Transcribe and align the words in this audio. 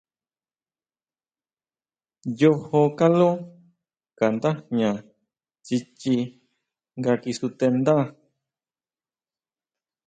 Yojo 2.39 2.81
kalú 2.97 3.29
ka 4.17 4.25
ndá 4.35 4.51
jña 4.71 4.91
tsichi 5.65 6.15
nga 6.97 7.11
kisutendá. 7.21 7.95